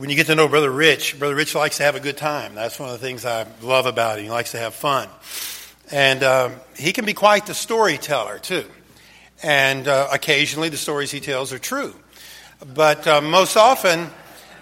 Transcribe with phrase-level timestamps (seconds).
[0.00, 2.54] When you get to know Brother Rich, Brother Rich likes to have a good time.
[2.54, 4.24] That's one of the things I love about him.
[4.24, 5.10] He likes to have fun.
[5.92, 8.64] And um, he can be quite the storyteller, too.
[9.42, 11.94] And uh, occasionally the stories he tells are true.
[12.74, 14.08] But uh, most often,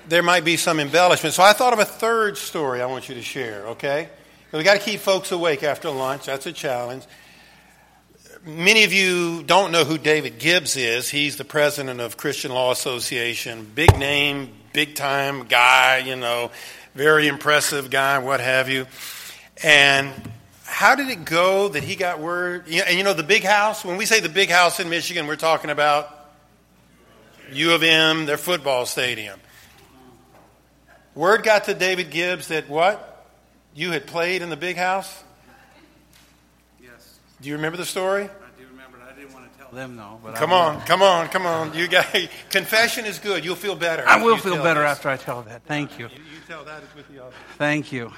[0.08, 1.36] there might be some embellishment.
[1.36, 4.08] So I thought of a third story I want you to share, okay?
[4.50, 6.26] We've got to keep folks awake after lunch.
[6.26, 7.04] That's a challenge.
[8.44, 11.08] Many of you don't know who David Gibbs is.
[11.08, 13.70] He's the president of Christian Law Association.
[13.72, 16.52] Big name, big time guy, you know,
[16.94, 18.86] very impressive guy, what have you.
[19.60, 20.12] And
[20.62, 22.68] how did it go that he got word?
[22.68, 25.34] And you know, the big house, when we say the big house in Michigan, we're
[25.34, 26.30] talking about
[27.50, 29.40] U of M, their football stadium.
[31.16, 33.26] Word got to David Gibbs that what?
[33.74, 35.24] You had played in the big house?
[36.80, 38.22] Yes, Do you remember the story?
[38.22, 38.98] I do remember.
[39.04, 40.18] I didn't want to tell them though.
[40.22, 41.74] But Come on, come on, come on.
[41.74, 42.06] You got
[42.50, 43.44] confession is good.
[43.44, 44.04] You'll feel better.
[44.06, 44.90] I will feel better this.
[44.90, 45.62] after I tell that.
[45.64, 46.06] Thank you.
[46.06, 47.34] You, you tell that with the other.
[47.56, 48.12] Thank you.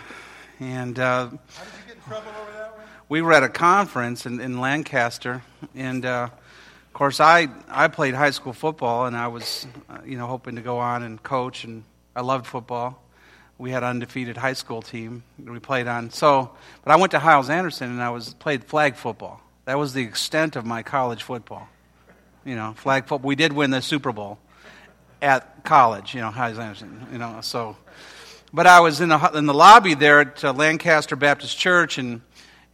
[0.58, 1.40] And uh, How did you
[1.86, 2.86] get in trouble over that one?
[3.08, 5.42] we were at a conference in, in Lancaster,
[5.74, 10.18] and uh, of course, I I played high school football, and I was uh, you
[10.18, 11.84] know hoping to go on and coach, and
[12.14, 13.02] I loved football.
[13.58, 16.10] We had an undefeated high school team that we played on.
[16.10, 16.50] So,
[16.82, 19.40] but I went to Hyles Anderson, and I was played flag football.
[19.70, 21.68] That was the extent of my college football.
[22.44, 23.28] You know, flag football.
[23.28, 24.40] We did win the Super Bowl
[25.22, 26.12] at college.
[26.12, 27.06] You know, Hyles Anderson.
[27.12, 27.76] You know, so.
[28.52, 32.20] But I was in the in the lobby there at uh, Lancaster Baptist Church, and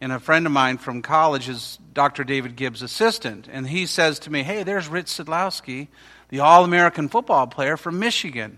[0.01, 2.23] and a friend of mine from college is Dr.
[2.23, 5.89] David Gibbs' assistant, and he says to me, "Hey, there's Rich Sidlowski,
[6.29, 8.57] the All-American football player from Michigan."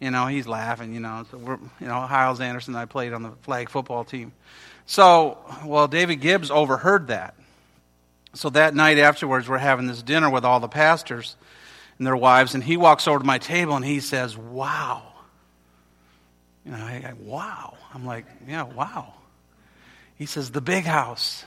[0.00, 0.92] You know, he's laughing.
[0.92, 4.04] You know, so we're, you know, Hyles Anderson and I played on the flag football
[4.04, 4.34] team.
[4.84, 7.36] So, well, David Gibbs overheard that.
[8.34, 11.36] So that night afterwards, we're having this dinner with all the pastors
[11.98, 15.14] and their wives, and he walks over to my table and he says, "Wow."
[16.64, 17.76] You know, I, I, wow.
[17.92, 19.12] I'm like, yeah, wow.
[20.16, 21.44] He says, the big house.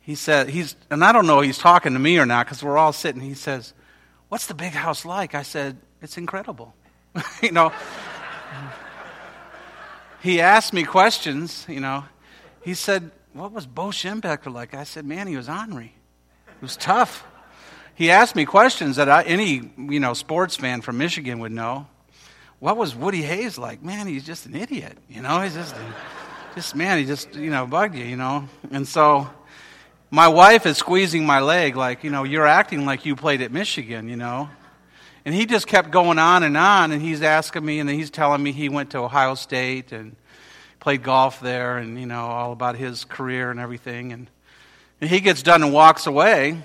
[0.00, 2.62] He said, he's, and I don't know if he's talking to me or not because
[2.62, 3.20] we're all sitting.
[3.20, 3.74] He says,
[4.28, 5.34] what's the big house like?
[5.34, 6.74] I said, it's incredible.
[7.42, 7.72] you know,
[10.20, 12.04] he asked me questions, you know.
[12.62, 14.74] He said, what was Bo Schembechler like?
[14.74, 15.94] I said, man, he was ornery.
[16.48, 17.24] It was tough.
[17.94, 21.86] He asked me questions that I, any, you know, sports fan from Michigan would know
[22.58, 23.82] what was Woody Hayes like?
[23.82, 25.40] Man, he's just an idiot, you know.
[25.40, 25.74] He's just,
[26.54, 28.48] just man, he just you know bugged you, you know.
[28.70, 29.28] And so,
[30.10, 33.52] my wife is squeezing my leg, like you know, you're acting like you played at
[33.52, 34.48] Michigan, you know.
[35.24, 38.42] And he just kept going on and on, and he's asking me, and he's telling
[38.42, 40.14] me he went to Ohio State and
[40.86, 44.12] played golf there, and you know all about his career and everything.
[44.12, 44.30] And,
[45.00, 46.62] and he gets done and walks away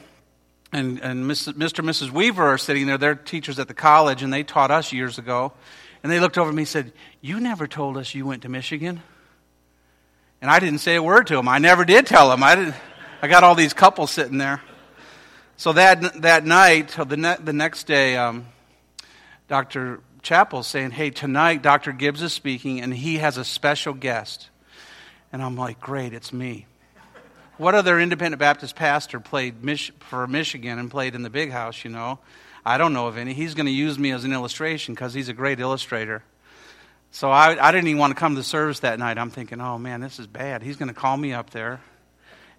[0.71, 1.47] and, and Mr.
[1.47, 2.11] and Mrs.
[2.11, 2.99] Weaver are sitting there.
[2.99, 5.53] They're teachers at the college, and they taught us years ago.
[6.03, 8.49] And they looked over at me and said, You never told us you went to
[8.49, 9.01] Michigan.
[10.39, 11.47] And I didn't say a word to them.
[11.47, 12.43] I never did tell them.
[12.43, 12.75] I, didn't,
[13.23, 14.61] I got all these couples sitting there.
[15.57, 18.45] So that, that night, the, ne- the next day, um,
[19.47, 19.99] Dr.
[20.21, 21.91] Chappell's saying, Hey, tonight Dr.
[21.91, 24.49] Gibbs is speaking, and he has a special guest.
[25.33, 26.67] And I'm like, Great, it's me.
[27.57, 31.83] What other independent Baptist pastor played Mich- for Michigan and played in the big house,
[31.83, 32.19] you know?
[32.65, 33.33] I don't know of any.
[33.33, 36.23] He's going to use me as an illustration because he's a great illustrator.
[37.11, 39.17] So I, I didn't even want to come to service that night.
[39.17, 40.63] I'm thinking, oh man, this is bad.
[40.63, 41.81] He's going to call me up there,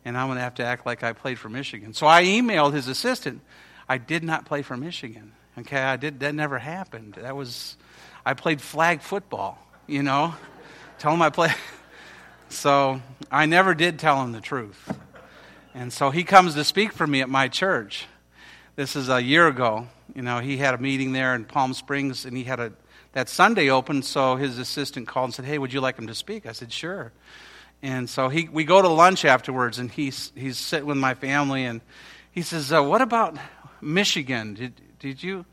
[0.05, 1.95] and I'm going to have to act like I played for Michigan.
[1.95, 3.41] So I emailed his assistant.
[3.89, 5.33] I did not play for Michigan.
[5.59, 6.21] Okay, I did.
[6.21, 7.19] That never happened.
[7.21, 7.77] That was,
[8.25, 9.59] I played flag football.
[9.87, 10.35] You know,
[10.99, 11.55] tell him I played.
[12.49, 13.01] So
[13.31, 14.95] I never did tell him the truth.
[15.75, 18.05] And so he comes to speak for me at my church.
[18.77, 19.89] This is a year ago.
[20.15, 22.73] You know, he had a meeting there in Palm Springs, and he had a
[23.13, 24.03] that Sunday open.
[24.03, 26.71] So his assistant called and said, "Hey, would you like him to speak?" I said,
[26.71, 27.11] "Sure."
[27.83, 31.65] And so he, we go to lunch afterwards, and he's he's sitting with my family,
[31.65, 31.81] and
[32.31, 33.39] he says, uh, "What about
[33.81, 34.55] Michigan?
[34.55, 35.45] Did did you?"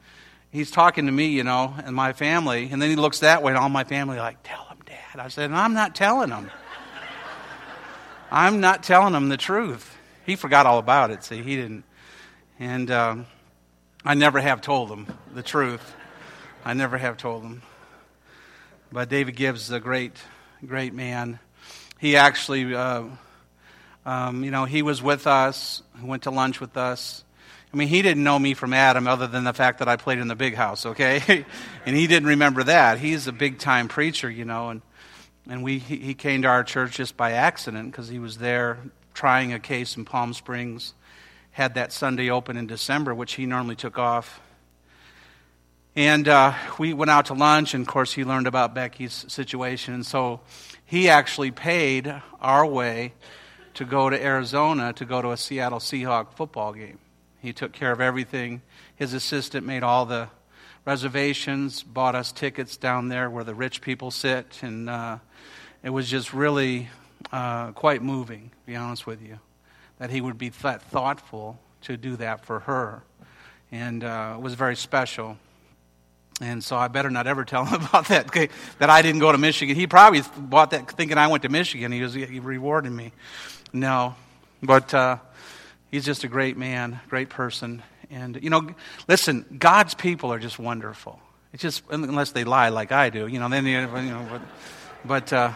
[0.52, 3.52] He's talking to me, you know, and my family, and then he looks that way,
[3.52, 6.50] and all my family like, "Tell him, Dad." I said, "I'm not telling him.
[8.32, 11.24] I'm not telling him the truth." He forgot all about it.
[11.24, 11.84] See, he didn't,
[12.60, 13.26] and um,
[14.06, 15.96] I never have told him the truth.
[16.64, 17.62] I never have told him.
[18.92, 20.14] But David Gibbs is a great
[20.66, 21.40] great man.
[22.00, 23.04] He actually, uh,
[24.06, 27.24] um, you know, he was with us, went to lunch with us.
[27.72, 30.18] I mean, he didn't know me from Adam other than the fact that I played
[30.18, 31.46] in the big house, okay?
[31.86, 32.98] and he didn't remember that.
[32.98, 34.82] He's a big time preacher, you know, and,
[35.48, 38.80] and we, he, came to our church just by accident because he was there
[39.14, 40.94] trying a case in Palm Springs.
[41.52, 44.40] Had that Sunday open in December, which he normally took off.
[45.96, 49.94] And uh, we went out to lunch, and of course, he learned about Becky's situation.
[49.94, 50.40] And so
[50.86, 53.14] he actually paid our way
[53.76, 57.00] to go to Arizona to go to a Seattle Seahawk football game.
[57.42, 58.62] He took care of everything.
[58.96, 60.30] His assistant made all the
[60.86, 65.20] reservations, bought us tickets down there where the rich people sit, and uh,
[65.84, 66.90] it was just really
[67.32, 69.40] uh, quite moving, to be honest with you,
[70.00, 73.04] that he would be that thoughtful to do that for her.
[73.72, 75.38] And uh, it was very special.
[76.42, 78.32] And so I better not ever tell him about that,
[78.80, 79.76] that I didn't go to Michigan.
[79.76, 81.92] He probably bought that thinking I went to Michigan.
[81.92, 83.12] He was he rewarding me.
[83.72, 84.16] No.
[84.62, 85.18] But uh,
[85.92, 87.82] He's just a great man, great person.
[88.12, 88.70] And, you know,
[89.08, 91.20] listen, God's people are just wonderful.
[91.52, 94.42] It's just, unless they lie like I do, you know, then, you know, but,
[95.04, 95.52] but uh,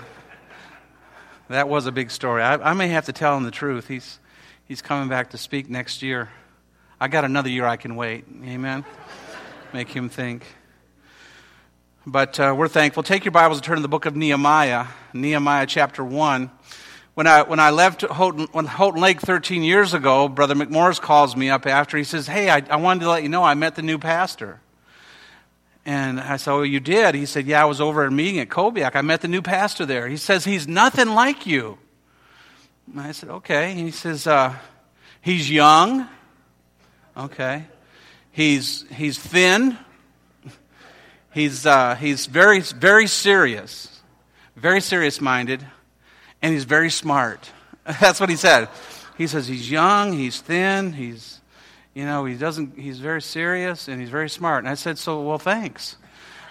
[1.49, 2.41] that was a big story.
[2.41, 3.87] I, I may have to tell him the truth.
[3.87, 4.19] He's,
[4.65, 6.29] he's coming back to speak next year.
[6.99, 8.25] I got another year I can wait.
[8.43, 8.85] Amen?
[9.71, 10.45] Make him think.
[12.07, 13.03] But uh, we're thankful.
[13.03, 16.49] Take your Bibles and turn to the book of Nehemiah, Nehemiah chapter 1.
[17.15, 21.49] When I, when I left Houghton, Houghton Lake 13 years ago, Brother McMorris calls me
[21.49, 21.97] up after.
[21.97, 24.59] He says, Hey, I, I wanted to let you know I met the new pastor.
[25.85, 27.13] And I said, Oh, you did?
[27.13, 28.95] He said, Yeah, I was over at a meeting at Kobiak.
[28.95, 30.07] I met the new pastor there.
[30.07, 31.77] He says, He's nothing like you.
[32.91, 33.75] And I said, Okay.
[33.75, 34.55] He says, uh,
[35.21, 36.07] He's young.
[37.15, 37.65] Okay.
[38.31, 39.77] He's, he's thin.
[41.31, 44.01] He's, uh, he's very, very serious,
[44.55, 45.65] very serious minded
[46.43, 47.49] and he's very smart.
[47.99, 48.69] That's what he said.
[49.17, 51.39] He says he's young, he's thin, he's,
[51.93, 54.63] you know, he doesn't, he's very serious and he's very smart.
[54.63, 55.95] And I said, so, well, thanks.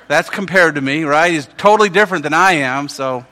[0.08, 1.32] That's compared to me, right?
[1.32, 3.26] He's totally different than I am, so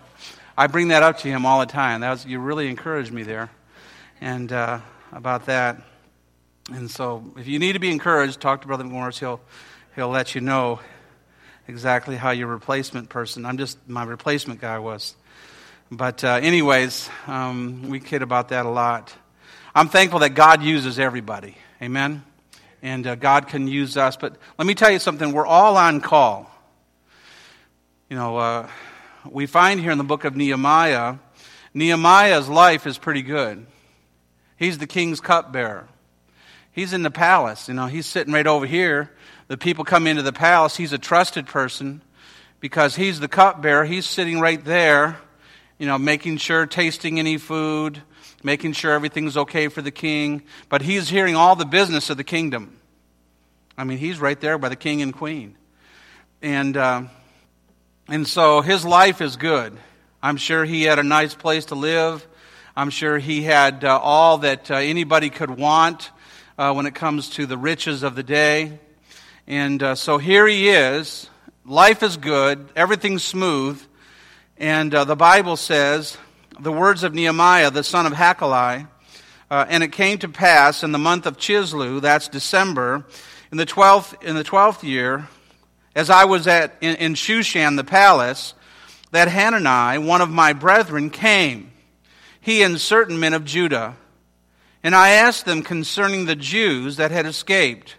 [0.56, 2.02] I bring that up to him all the time.
[2.02, 3.50] That was, you really encouraged me there
[4.20, 4.80] and uh,
[5.12, 5.80] about that.
[6.72, 9.18] And so if you need to be encouraged, talk to Brother Morris.
[9.18, 9.40] He'll,
[9.94, 10.80] he'll let you know
[11.68, 15.14] exactly how your replacement person, I'm just, my replacement guy was
[15.92, 19.12] but, uh, anyways, um, we kid about that a lot.
[19.74, 21.56] I'm thankful that God uses everybody.
[21.82, 22.22] Amen?
[22.80, 24.16] And uh, God can use us.
[24.16, 26.48] But let me tell you something we're all on call.
[28.08, 28.68] You know, uh,
[29.28, 31.16] we find here in the book of Nehemiah,
[31.74, 33.66] Nehemiah's life is pretty good.
[34.56, 35.88] He's the king's cupbearer.
[36.70, 37.66] He's in the palace.
[37.66, 39.10] You know, he's sitting right over here.
[39.48, 40.76] The people come into the palace.
[40.76, 42.00] He's a trusted person
[42.60, 43.84] because he's the cupbearer.
[43.84, 45.18] He's sitting right there
[45.80, 48.02] you know, making sure, tasting any food,
[48.42, 50.42] making sure everything's okay for the king.
[50.68, 52.76] But he's hearing all the business of the kingdom.
[53.78, 55.56] I mean, he's right there by the king and queen.
[56.42, 57.04] And, uh,
[58.08, 59.74] and so his life is good.
[60.22, 62.28] I'm sure he had a nice place to live.
[62.76, 66.10] I'm sure he had uh, all that uh, anybody could want
[66.58, 68.78] uh, when it comes to the riches of the day.
[69.46, 71.30] And uh, so here he is.
[71.64, 72.68] Life is good.
[72.76, 73.82] Everything's smooth.
[74.60, 76.18] And uh, the Bible says,
[76.58, 78.88] the words of Nehemiah, the son of Hachaliah,
[79.50, 83.06] uh, and it came to pass in the month of Chisleu, that's December,
[83.50, 85.28] in the twelfth in the twelfth year,
[85.96, 88.52] as I was at in, in Shushan the palace,
[89.12, 91.72] that Hanani, one of my brethren, came,
[92.38, 93.96] he and certain men of Judah.
[94.82, 97.96] And I asked them concerning the Jews that had escaped,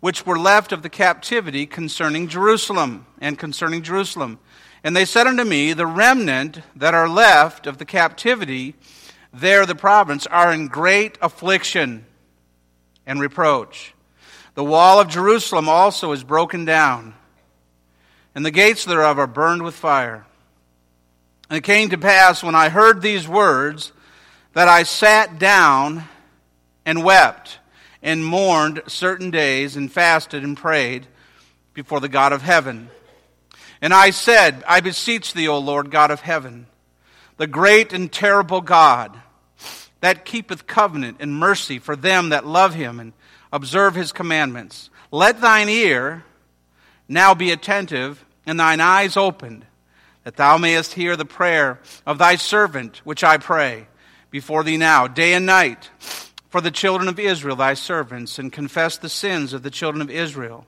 [0.00, 4.40] which were left of the captivity concerning Jerusalem, and concerning Jerusalem.
[4.86, 8.76] And they said unto me, The remnant that are left of the captivity
[9.32, 12.06] there, the province, are in great affliction
[13.04, 13.94] and reproach.
[14.54, 17.14] The wall of Jerusalem also is broken down,
[18.32, 20.24] and the gates thereof are burned with fire.
[21.50, 23.90] And it came to pass when I heard these words
[24.52, 26.04] that I sat down
[26.84, 27.58] and wept
[28.04, 31.08] and mourned certain days and fasted and prayed
[31.74, 32.88] before the God of heaven.
[33.80, 36.66] And I said, I beseech thee, O Lord God of heaven,
[37.36, 39.20] the great and terrible God,
[40.00, 43.12] that keepeth covenant and mercy for them that love him and
[43.52, 44.90] observe his commandments.
[45.10, 46.24] Let thine ear
[47.08, 49.66] now be attentive and thine eyes opened,
[50.24, 53.86] that thou mayest hear the prayer of thy servant, which I pray
[54.30, 55.90] before thee now, day and night,
[56.48, 60.10] for the children of Israel, thy servants, and confess the sins of the children of
[60.10, 60.66] Israel,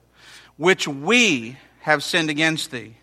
[0.56, 2.97] which we have sinned against thee.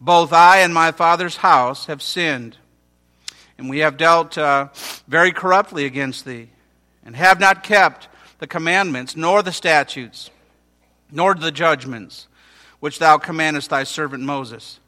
[0.00, 2.56] Both I and my father's house have sinned,
[3.56, 4.68] and we have dealt uh,
[5.08, 6.48] very corruptly against thee,
[7.04, 10.30] and have not kept the commandments, nor the statutes,
[11.10, 12.28] nor the judgments,
[12.80, 14.78] which thou commandest thy servant Moses.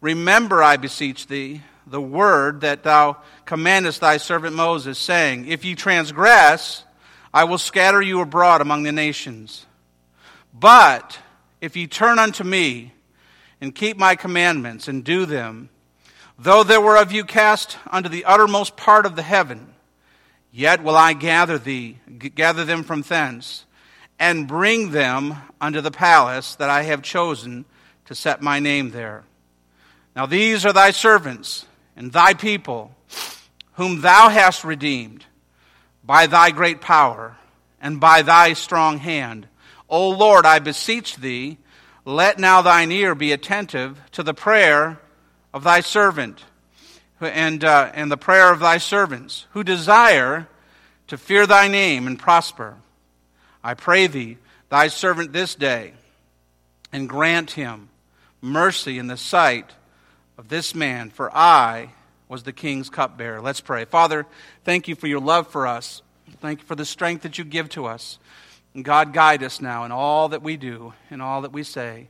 [0.00, 5.74] Remember, I beseech thee, the word that thou commandest thy servant Moses, saying, If ye
[5.74, 6.84] transgress,
[7.32, 9.64] I will scatter you abroad among the nations.
[10.52, 11.18] But
[11.62, 12.92] if ye turn unto me,
[13.60, 15.68] and keep my commandments and do them,
[16.36, 19.72] though there were of you cast unto the uttermost part of the heaven,
[20.50, 21.98] yet will I gather thee,
[22.34, 23.64] gather them from thence,
[24.18, 27.64] and bring them unto the palace that I have chosen
[28.06, 29.22] to set my name there.
[30.16, 31.64] Now these are thy servants
[31.96, 32.92] and thy people,
[33.74, 35.24] whom thou hast redeemed
[36.02, 37.36] by thy great power
[37.80, 39.46] and by thy strong hand.
[39.92, 41.58] O Lord, I beseech thee,
[42.06, 44.98] let now thine ear be attentive to the prayer
[45.52, 46.44] of thy servant
[47.20, 50.48] and, uh, and the prayer of thy servants, who desire
[51.08, 52.76] to fear thy name and prosper.
[53.62, 54.38] I pray thee,
[54.70, 55.92] thy servant this day,
[56.90, 57.90] and grant him
[58.40, 59.72] mercy in the sight
[60.38, 61.90] of this man, for I
[62.30, 63.42] was the king's cupbearer.
[63.42, 63.84] Let's pray.
[63.84, 64.26] Father,
[64.64, 66.00] thank you for your love for us.
[66.40, 68.18] Thank you for the strength that you give to us.
[68.74, 72.08] And God, guide us now in all that we do, in all that we say.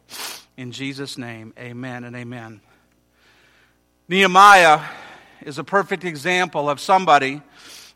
[0.56, 2.60] In Jesus' name, amen and amen.
[4.08, 4.80] Nehemiah
[5.40, 7.42] is a perfect example of somebody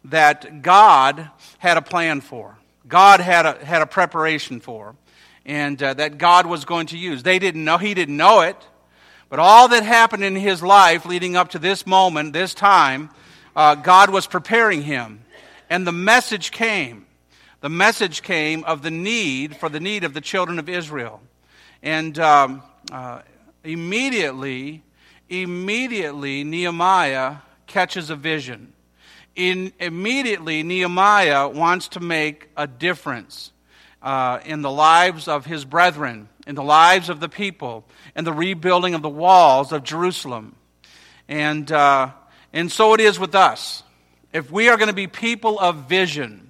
[0.07, 2.59] that God had a plan for.
[2.89, 4.97] God had a, had a preparation for,
[5.45, 7.23] and uh, that God was going to use.
[7.23, 8.57] They didn't know, he didn't know it,
[9.29, 13.11] but all that happened in his life leading up to this moment, this time,
[13.55, 15.25] uh, God was preparing him.
[15.71, 17.06] And the message came
[17.67, 21.21] the message came of the need for the need of the children of Israel.
[21.83, 23.23] And um, uh,
[23.65, 24.85] immediately,
[25.29, 28.73] immediately, Nehemiah catches a vision.
[29.35, 33.51] In, immediately, Nehemiah wants to make a difference
[34.01, 38.33] uh, in the lives of his brethren, in the lives of the people, in the
[38.33, 40.55] rebuilding of the walls of Jerusalem.
[41.27, 42.11] And, uh,
[42.53, 43.83] and so it is with us.
[44.33, 46.46] If we are going to be people of vision,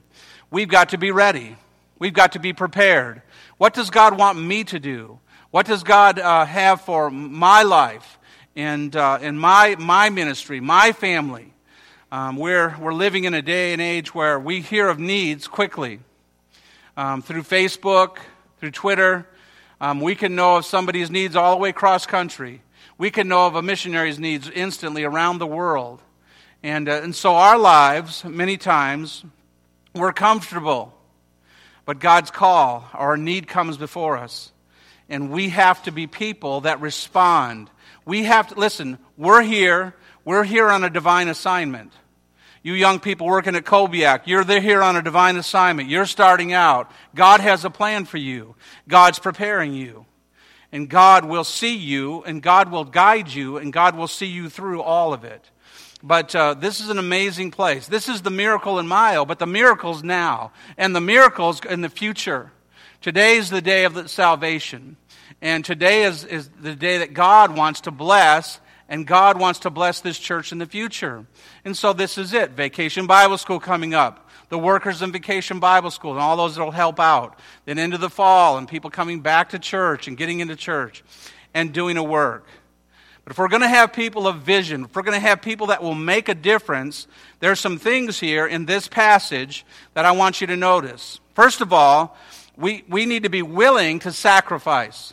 [0.50, 1.56] we've got to be ready.
[1.98, 3.22] We've got to be prepared.
[3.58, 5.18] What does God want me to do?
[5.50, 8.18] What does God uh, have for my life
[8.54, 11.52] and, uh, and my, my ministry, my family?
[12.12, 16.00] Um, we're, we're living in a day and age where we hear of needs quickly.
[16.96, 18.18] Um, through Facebook,
[18.58, 19.26] through Twitter,
[19.80, 22.62] um, we can know of somebody's needs all the way across country.
[22.98, 26.00] We can know of a missionary's needs instantly around the world.
[26.62, 29.24] And, uh, and so our lives, many times,
[29.96, 30.94] we're comfortable,
[31.84, 34.52] but God's call, our need comes before us.
[35.08, 37.70] And we have to be people that respond.
[38.04, 39.94] We have to, listen, we're here.
[40.24, 41.92] We're here on a divine assignment.
[42.64, 45.88] You young people working at Kobiak, you're here on a divine assignment.
[45.88, 46.90] You're starting out.
[47.14, 48.56] God has a plan for you.
[48.88, 50.04] God's preparing you.
[50.72, 54.50] And God will see you, and God will guide you, and God will see you
[54.50, 55.48] through all of it.
[56.02, 57.86] But uh, this is an amazing place.
[57.86, 61.88] This is the miracle in Mile, but the miracle's now, and the miracle's in the
[61.88, 62.52] future.
[63.00, 64.96] Today is the day of the salvation.
[65.42, 69.70] And today is, is the day that God wants to bless, and God wants to
[69.70, 71.26] bless this church in the future.
[71.64, 72.52] And so this is it.
[72.52, 74.28] Vacation Bible School coming up.
[74.48, 77.38] The workers in Vacation Bible School, and all those that will help out.
[77.64, 81.02] Then into the fall, and people coming back to church and getting into church
[81.52, 82.46] and doing a work.
[83.26, 85.66] But if we're going to have people of vision, if we're going to have people
[85.66, 87.08] that will make a difference,
[87.40, 91.18] there are some things here in this passage that I want you to notice.
[91.34, 92.16] First of all,
[92.56, 95.12] we, we need to be willing to sacrifice.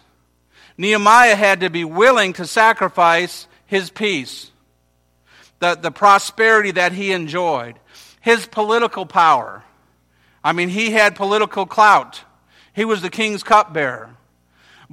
[0.77, 4.51] Nehemiah had to be willing to sacrifice his peace,
[5.57, 7.79] the, the prosperity that he enjoyed,
[8.21, 9.63] his political power.
[10.43, 12.21] I mean, he had political clout.
[12.75, 14.15] He was the king's cupbearer.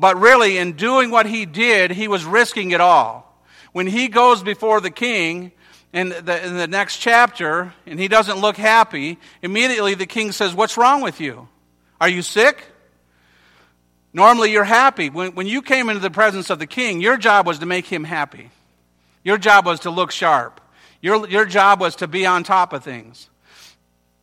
[0.01, 3.39] But really, in doing what he did, he was risking it all.
[3.73, 5.53] When he goes before the king
[5.93, 10.55] in the, in the next chapter and he doesn't look happy, immediately the king says,
[10.55, 11.49] What's wrong with you?
[12.01, 12.65] Are you sick?
[14.15, 15.11] Normally, you're happy.
[15.11, 17.85] When, when you came into the presence of the king, your job was to make
[17.85, 18.51] him happy.
[19.23, 20.63] Your job was to look sharp.
[21.03, 23.29] Your, your job was to be on top of things.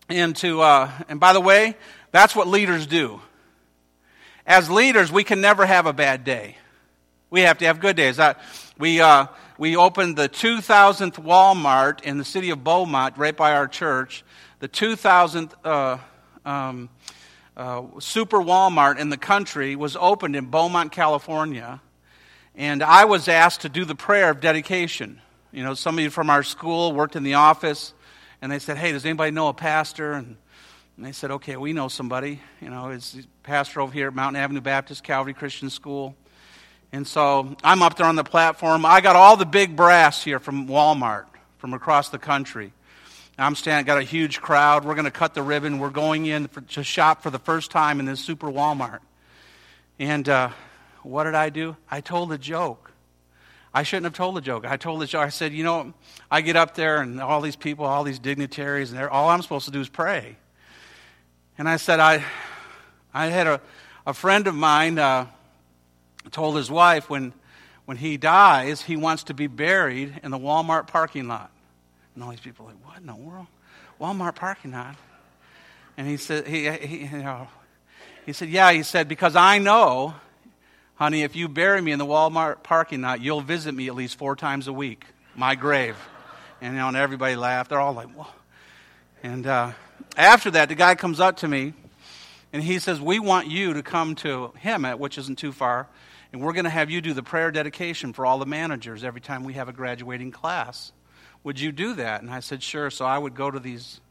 [0.10, 1.76] And, to, uh, and by the way,
[2.12, 3.22] that's what leaders do
[4.48, 6.56] as leaders, we can never have a bad day.
[7.30, 8.18] We have to have good days.
[8.80, 9.28] we, uh,
[9.58, 14.24] we opened the 2000th Walmart in the city of Beaumont, right by our church.
[14.60, 15.98] The 2000th uh,
[16.50, 16.90] um,
[17.58, 21.82] uh, super Walmart in the country was opened in Beaumont, California.
[22.56, 25.22] And I was asked to do the prayer of dedication.
[25.52, 27.94] You know, somebody from our school worked in the office,
[28.42, 30.14] and they said, Hey, does anybody know a pastor?
[30.14, 30.38] And,
[30.98, 32.42] and they said, Okay, we know somebody.
[32.60, 36.16] You know, it's pastor over here at Mountain Avenue Baptist Calvary Christian School.
[36.92, 38.86] And so I'm up there on the platform.
[38.86, 41.26] I got all the big brass here from Walmart,
[41.60, 42.74] from across the country.
[43.38, 44.84] I'm standing, got a huge crowd.
[44.84, 45.78] We're going to cut the ribbon.
[45.78, 49.00] We're going in for, to shop for the first time in this super Walmart.
[50.00, 50.50] And uh,
[51.04, 51.78] what did I do?
[51.92, 52.92] I told a joke.
[53.74, 54.66] I shouldn't have told a joke.
[54.66, 55.22] I told the joke.
[55.22, 55.94] I said, you know,
[56.32, 59.66] I get up there and all these people, all these dignitaries, and all I'm supposed
[59.66, 60.38] to do is pray.
[61.58, 62.24] And I said, I,
[63.14, 63.62] I had a,
[64.06, 65.26] a friend of mine uh,
[66.32, 67.34] told his wife when,
[67.86, 71.50] when he dies, he wants to be buried in the Walmart parking lot.
[72.14, 73.48] And all these people are like, what in the world?
[74.00, 74.96] Walmart parking lot?
[75.98, 77.48] And he said, he, he, you know,
[78.26, 80.14] he said, yeah, he said, because I know,
[80.96, 84.18] honey, if you bury me in the Walmart parking lot, you'll visit me at least
[84.18, 85.96] four times a week, my grave.
[86.62, 87.70] And, you know, and everybody laughed.
[87.70, 88.28] They're all like, whoa.
[89.24, 89.72] And uh,
[90.18, 91.74] after that, the guy comes up to me
[92.52, 95.88] and he says, we want you to come to Hemet, which isn't too far,
[96.34, 99.22] and we're going to have you do the prayer dedication for all the managers every
[99.22, 100.92] time we have a graduating class
[101.48, 102.22] would you do that?
[102.22, 102.90] And I said, sure.
[102.90, 104.02] So I would go to these,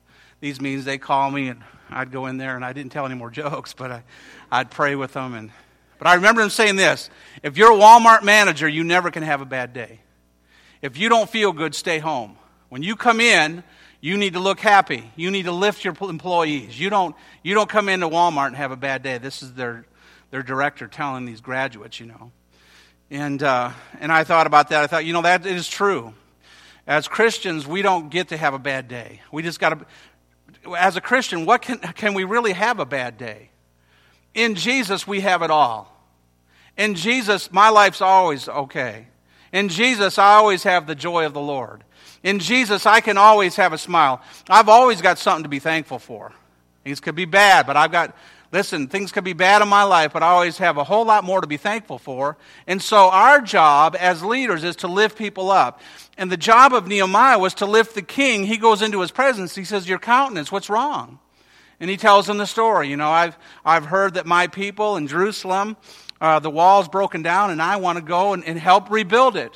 [0.41, 0.87] these meetings.
[0.87, 1.61] They call me, and
[1.91, 4.05] I'd go in there, and I didn't tell any more jokes, but I,
[4.51, 5.35] I'd pray with them.
[5.35, 5.51] And,
[5.99, 7.11] but I remember him saying this
[7.43, 10.01] if you're a Walmart manager, you never can have a bad day.
[10.81, 12.39] If you don't feel good, stay home.
[12.71, 13.63] When you come in,
[14.01, 15.11] you need to look happy.
[15.17, 16.79] You need to lift your employees.
[16.79, 19.19] You don't, you don't come into Walmart and have a bad day.
[19.19, 19.87] This is their,
[20.31, 22.31] their director telling these graduates, you know.
[23.11, 24.83] And, uh, and I thought about that.
[24.83, 26.13] I thought, you know, that is true.
[26.87, 29.21] As Christians, we don't get to have a bad day.
[29.33, 29.87] We just got to.
[30.77, 33.51] As a Christian, what can, can we really have a bad day?
[34.35, 35.93] In Jesus, we have it all.
[36.77, 39.07] In Jesus, my life's always okay.
[39.53, 41.83] In Jesus, I always have the joy of the Lord.
[42.27, 44.21] In Jesus, I can always have a smile.
[44.51, 46.33] I've always got something to be thankful for.
[46.83, 48.17] Things could be bad, but I've got
[48.53, 51.25] Listen, things could be bad in my life, but I always have a whole lot
[51.25, 52.37] more to be thankful for.
[52.67, 55.81] And so our job as leaders is to lift people up.
[56.17, 58.45] And the job of Nehemiah was to lift the king.
[58.45, 59.55] He goes into his presence.
[59.55, 61.19] He says, Your countenance, what's wrong?
[61.81, 62.89] And he tells him the story.
[62.89, 65.77] You know, I've, I've heard that my people in Jerusalem,
[66.21, 69.53] uh, the wall's broken down, and I want to go and, and help rebuild it.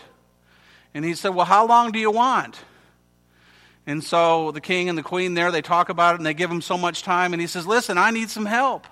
[0.94, 2.58] And he said, Well, how long do you want?
[3.86, 6.50] And so the king and the queen there, they talk about it and they give
[6.50, 7.32] him so much time.
[7.32, 8.86] And he says, Listen, I need some help.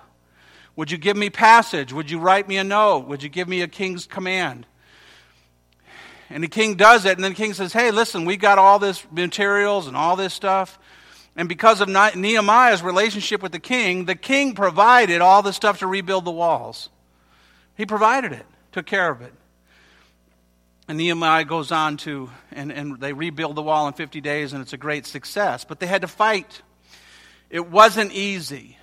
[0.75, 1.91] Would you give me passage?
[1.91, 3.07] Would you write me a note?
[3.07, 4.65] Would you give me a king's command?
[6.29, 7.13] And the king does it.
[7.17, 10.33] And then the king says, Hey, listen, we've got all this materials and all this
[10.33, 10.79] stuff.
[11.35, 15.87] And because of Nehemiah's relationship with the king, the king provided all the stuff to
[15.87, 16.89] rebuild the walls.
[17.77, 19.33] He provided it, took care of it.
[20.89, 24.61] And Nehemiah goes on to, and, and they rebuild the wall in 50 days, and
[24.63, 25.63] it's a great success.
[25.63, 26.63] But they had to fight.
[27.51, 28.75] It wasn't easy.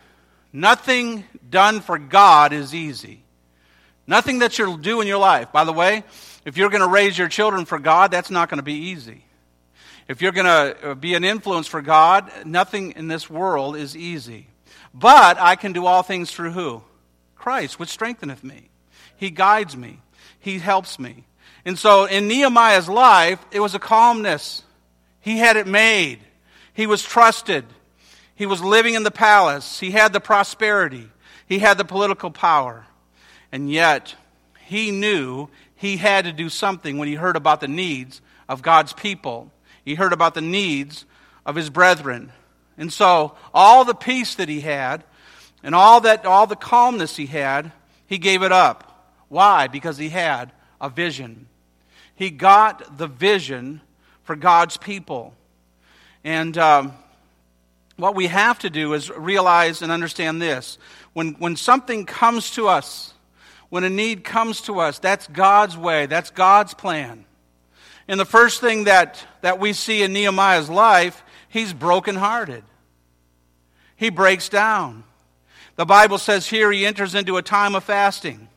[0.52, 3.24] Nothing done for God is easy.
[4.06, 5.50] Nothing that you'll do in your life.
[5.50, 6.04] By the way,
[6.44, 9.24] if you're going to raise your children for God, that's not going to be easy.
[10.06, 13.96] If you're going to uh, be an influence for God, nothing in this world is
[13.96, 14.46] easy.
[14.94, 16.84] But I can do all things through who?
[17.34, 18.68] Christ, which strengtheneth me.
[19.16, 19.98] He guides me.
[20.38, 21.24] He helps me.
[21.66, 24.62] And so in Nehemiah's life, it was a calmness.
[25.20, 26.20] He had it made.
[26.72, 27.64] He was trusted.
[28.36, 29.80] He was living in the palace.
[29.80, 31.10] He had the prosperity.
[31.48, 32.86] He had the political power.
[33.50, 34.14] And yet,
[34.64, 38.92] he knew he had to do something when he heard about the needs of God's
[38.92, 39.50] people.
[39.84, 41.04] He heard about the needs
[41.44, 42.30] of his brethren.
[42.78, 45.02] And so, all the peace that he had
[45.64, 47.72] and all that all the calmness he had,
[48.06, 49.16] he gave it up.
[49.28, 49.66] Why?
[49.66, 51.48] Because he had a vision.
[52.16, 53.80] He got the vision
[54.24, 55.34] for God's people.
[56.24, 56.92] And um,
[57.96, 60.78] what we have to do is realize and understand this.
[61.12, 63.14] When, when something comes to us,
[63.68, 67.24] when a need comes to us, that's God's way, that's God's plan.
[68.08, 72.64] And the first thing that, that we see in Nehemiah's life, he's brokenhearted.
[73.96, 75.04] He breaks down.
[75.76, 78.48] The Bible says here he enters into a time of fasting.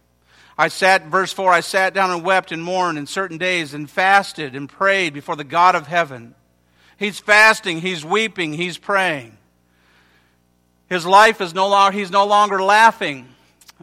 [0.59, 3.89] I sat, verse 4, I sat down and wept and mourned in certain days and
[3.89, 6.35] fasted and prayed before the God of heaven.
[6.97, 9.37] He's fasting, he's weeping, he's praying.
[10.89, 13.29] His life is no longer, he's no longer laughing.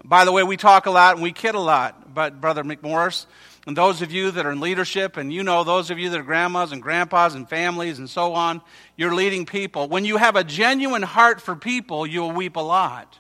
[0.05, 3.25] By the way, we talk a lot and we kid a lot, but Brother McMorris,
[3.67, 6.21] and those of you that are in leadership, and you know those of you that
[6.21, 8.61] are grandmas and grandpas and families and so on,
[8.97, 9.89] you're leading people.
[9.89, 13.19] When you have a genuine heart for people, you'll weep a lot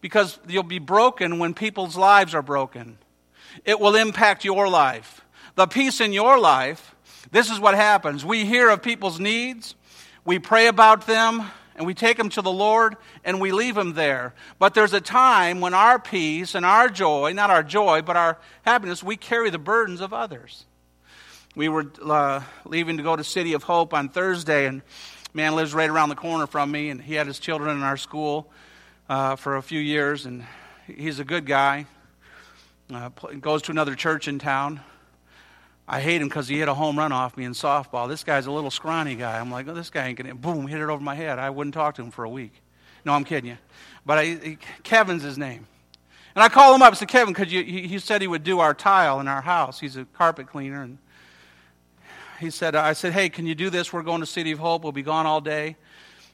[0.00, 2.98] because you'll be broken when people's lives are broken.
[3.64, 5.22] it will impact your life.
[5.54, 6.94] The peace in your life,
[7.32, 8.24] this is what happens.
[8.24, 9.74] We hear of people's needs,
[10.24, 13.94] we pray about them, and we take them to the Lord and we leave them
[13.94, 14.34] there.
[14.58, 18.38] But there's a time when our peace and our joy, not our joy, but our
[18.62, 20.66] happiness, we carry the burdens of others.
[21.54, 24.82] We were uh, leaving to go to City of Hope on Thursday, and
[25.32, 27.96] man lives right around the corner from me, and he had his children in our
[27.96, 28.50] school
[29.08, 30.44] uh, for a few years, and
[30.86, 31.86] he's a good guy.
[32.92, 34.80] Uh, goes to another church in town.
[35.86, 38.08] I hate him because he hit a home run off me in softball.
[38.08, 39.38] This guy's a little scrawny guy.
[39.38, 41.38] I'm like, oh, this guy ain't gonna boom hit it over my head.
[41.38, 42.52] I wouldn't talk to him for a week.
[43.04, 43.58] No, I'm kidding you.
[44.04, 45.66] But I, he, Kevin's his name.
[46.34, 46.92] And I call him up.
[46.92, 49.80] I said, Kevin, because he said he would do our tile in our house.
[49.80, 50.98] He's a carpet cleaner, and
[52.38, 53.92] he said, I said, hey, can you do this?
[53.92, 54.82] We're going to City of Hope.
[54.82, 55.76] We'll be gone all day.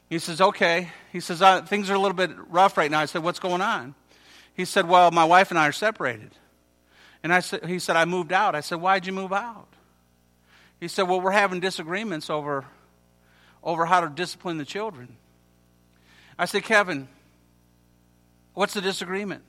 [0.09, 0.91] He says, okay.
[1.11, 2.99] He says, things are a little bit rough right now.
[2.99, 3.95] I said, what's going on?
[4.53, 6.31] He said, well, my wife and I are separated.
[7.23, 8.55] And I said, he said, I moved out.
[8.55, 9.67] I said, why'd you move out?
[10.79, 12.65] He said, well, we're having disagreements over,
[13.63, 15.17] over how to discipline the children.
[16.37, 17.07] I said, Kevin,
[18.53, 19.43] what's the disagreement?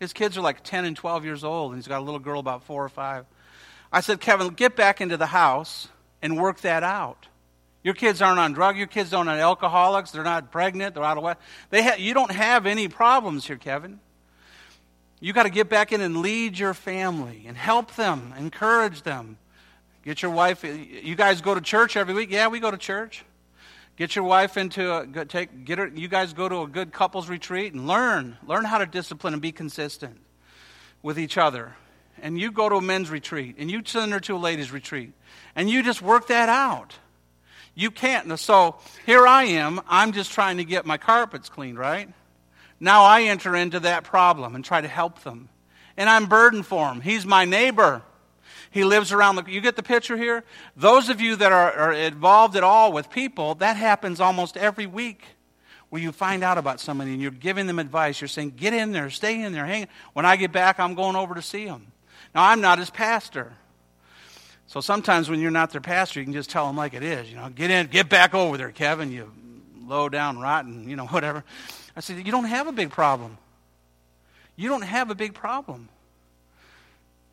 [0.00, 2.40] His kids are like 10 and 12 years old, and he's got a little girl
[2.40, 3.26] about four or five.
[3.92, 5.88] I said, Kevin, get back into the house
[6.22, 7.26] and work that out.
[7.86, 8.78] Your kids aren't on drugs.
[8.78, 10.10] Your kids aren't on alcoholics.
[10.10, 10.96] They're not pregnant.
[10.96, 11.40] They're out of what?
[11.70, 14.00] They ha- you don't have any problems here, Kevin.
[15.20, 19.38] You got to get back in and lead your family and help them, encourage them.
[20.04, 20.64] Get your wife.
[20.64, 22.32] You guys go to church every week?
[22.32, 23.24] Yeah, we go to church.
[23.94, 25.64] Get your wife into a take.
[25.64, 25.86] Get her.
[25.86, 28.36] You guys go to a good couples retreat and learn.
[28.48, 30.18] Learn how to discipline and be consistent
[31.04, 31.76] with each other.
[32.20, 35.12] And you go to a men's retreat and you send her to a ladies' retreat
[35.54, 36.96] and you just work that out.
[37.76, 38.36] You can't.
[38.40, 39.80] So here I am.
[39.86, 42.08] I'm just trying to get my carpets cleaned, right?
[42.80, 45.50] Now I enter into that problem and try to help them.
[45.96, 47.02] And I'm burdened for him.
[47.02, 48.02] He's my neighbor.
[48.70, 49.44] He lives around the.
[49.46, 50.42] You get the picture here?
[50.74, 54.86] Those of you that are, are involved at all with people, that happens almost every
[54.86, 55.24] week
[55.90, 58.20] where you find out about somebody and you're giving them advice.
[58.20, 59.86] You're saying, get in there, stay in there, hang.
[60.14, 61.92] When I get back, I'm going over to see them.
[62.34, 63.52] Now, I'm not his pastor.
[64.66, 67.30] So sometimes when you're not their pastor, you can just tell them like it is.
[67.30, 69.30] You know, get in, get back over there, Kevin, you
[69.86, 71.44] low down, rotten, you know, whatever.
[71.96, 73.38] I said, You don't have a big problem.
[74.56, 75.88] You don't have a big problem.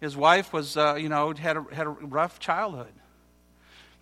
[0.01, 2.91] His wife was, uh, you know, had a, had a rough childhood,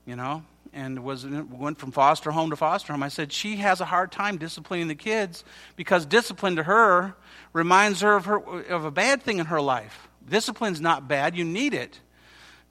[0.05, 3.03] you know, and was went from foster home to foster home.
[3.03, 5.43] I said she has a hard time disciplining the kids
[5.75, 7.15] because discipline to her
[7.53, 10.07] reminds her of her of a bad thing in her life.
[10.27, 11.99] Discipline's not bad; you need it.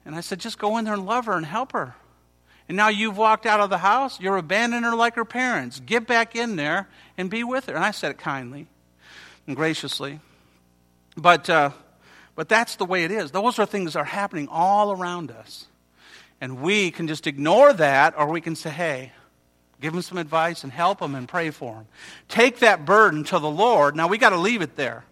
[0.05, 1.95] And I said, just go in there and love her and help her.
[2.67, 5.79] And now you've walked out of the house, you're abandoning her like her parents.
[5.79, 6.87] Get back in there
[7.17, 7.75] and be with her.
[7.75, 8.67] And I said it kindly
[9.45, 10.19] and graciously.
[11.17, 11.71] But, uh,
[12.35, 13.31] but that's the way it is.
[13.31, 15.67] Those are things that are happening all around us.
[16.39, 19.11] And we can just ignore that, or we can say, hey,
[19.79, 21.87] give them some advice and help them and pray for them.
[22.29, 23.95] Take that burden to the Lord.
[23.95, 25.03] Now, we got to leave it there.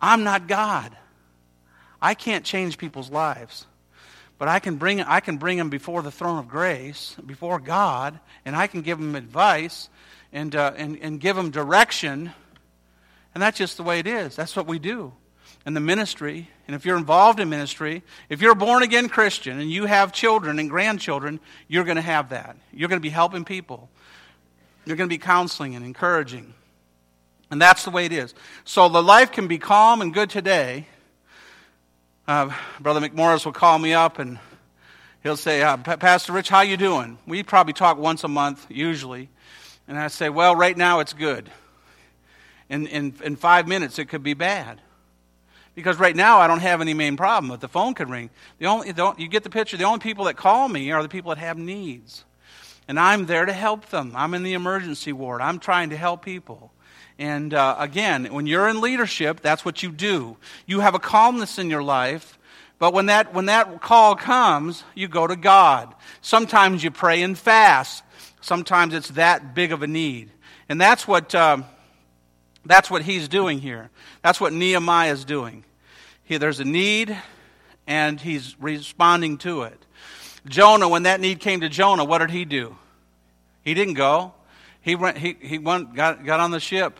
[0.00, 0.96] I'm not God.
[2.00, 3.66] I can't change people's lives.
[4.42, 8.18] But I can bring I can bring them before the throne of grace, before God,
[8.44, 9.88] and I can give them advice
[10.32, 12.32] and, uh, and, and give them direction.
[13.36, 14.34] And that's just the way it is.
[14.34, 15.12] That's what we do
[15.64, 16.50] in the ministry.
[16.66, 20.12] And if you're involved in ministry, if you're a born again Christian and you have
[20.12, 22.56] children and grandchildren, you're going to have that.
[22.72, 23.90] You're going to be helping people.
[24.86, 26.52] You're going to be counseling and encouraging.
[27.52, 28.34] And that's the way it is.
[28.64, 30.88] So the life can be calm and good today
[32.26, 34.38] uh, Brother McMorris will call me up and
[35.22, 37.18] he'll say, uh, Pastor Rich, how you doing?
[37.26, 39.28] We probably talk once a month, usually.
[39.88, 41.50] And I say, well, right now it's good.
[42.68, 44.80] In, in, in five minutes, it could be bad.
[45.74, 48.30] Because right now, I don't have any main problem, but the phone could ring.
[48.58, 49.76] The only, the, you get the picture.
[49.76, 52.24] The only people that call me are the people that have needs.
[52.88, 54.12] And I'm there to help them.
[54.14, 55.40] I'm in the emergency ward.
[55.40, 56.72] I'm trying to help people.
[57.18, 60.36] And uh, again, when you're in leadership, that's what you do.
[60.66, 62.38] You have a calmness in your life,
[62.78, 65.94] but when that, when that call comes, you go to God.
[66.20, 68.02] Sometimes you pray and fast.
[68.40, 70.30] Sometimes it's that big of a need.
[70.68, 71.58] And that's what, uh,
[72.64, 73.90] that's what he's doing here.
[74.22, 75.64] That's what Nehemiah is doing.
[76.24, 77.16] He, there's a need,
[77.86, 79.78] and he's responding to it.
[80.46, 82.76] Jonah, when that need came to Jonah, what did he do?
[83.62, 84.32] He didn't go.
[84.82, 86.98] He went, he, he went, got, got on the ship,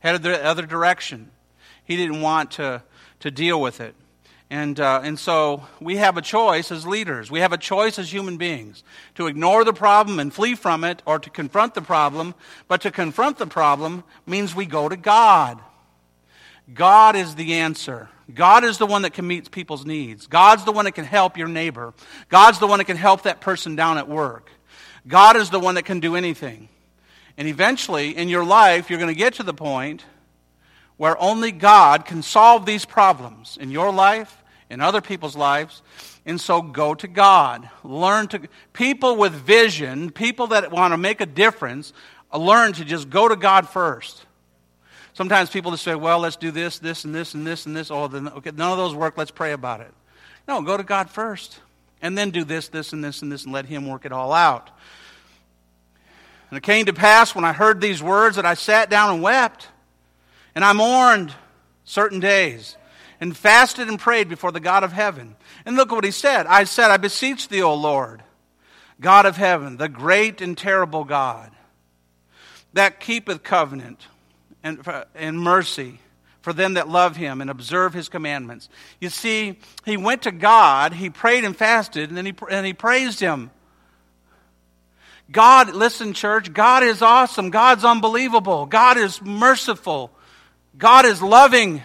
[0.00, 1.30] headed the other direction.
[1.84, 2.82] He didn't want to,
[3.20, 3.94] to deal with it.
[4.52, 7.30] And, uh, and so we have a choice as leaders.
[7.30, 8.82] We have a choice as human beings
[9.14, 12.34] to ignore the problem and flee from it or to confront the problem.
[12.66, 15.60] But to confront the problem means we go to God.
[16.74, 18.08] God is the answer.
[18.34, 20.26] God is the one that can meet people's needs.
[20.26, 21.94] God's the one that can help your neighbor.
[22.28, 24.50] God's the one that can help that person down at work.
[25.06, 26.68] God is the one that can do anything.
[27.40, 30.04] And eventually, in your life, you're going to get to the point
[30.98, 35.80] where only God can solve these problems in your life, in other people's lives.
[36.26, 37.70] And so go to God.
[37.82, 38.42] Learn to,
[38.74, 41.94] people with vision, people that want to make a difference,
[42.30, 44.26] uh, learn to just go to God first.
[45.14, 47.90] Sometimes people just say, well, let's do this, this, and this, and this, and this.
[47.90, 49.16] Oh, then, okay, none of those work.
[49.16, 49.94] Let's pray about it.
[50.46, 51.58] No, go to God first.
[52.02, 54.34] And then do this, this, and this, and this, and let Him work it all
[54.34, 54.68] out.
[56.50, 59.22] And it came to pass when I heard these words that I sat down and
[59.22, 59.68] wept.
[60.54, 61.32] And I mourned
[61.84, 62.76] certain days
[63.20, 65.36] and fasted and prayed before the God of heaven.
[65.64, 66.46] And look at what he said.
[66.46, 68.22] I said, I beseech thee, O Lord,
[69.00, 71.52] God of heaven, the great and terrible God,
[72.72, 74.06] that keepeth covenant
[74.62, 76.00] and, uh, and mercy
[76.40, 78.68] for them that love him and observe his commandments.
[78.98, 82.72] You see, he went to God, he prayed and fasted, and then he, and he
[82.72, 83.50] praised him.
[85.30, 87.50] God, listen, church, God is awesome.
[87.50, 88.66] God's unbelievable.
[88.66, 90.10] God is merciful.
[90.76, 91.82] God is loving.